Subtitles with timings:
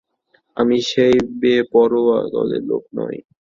[0.57, 3.17] আমি সেই বেপরোয়া দলের লোক নই।